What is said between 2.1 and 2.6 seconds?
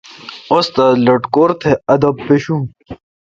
مشو۔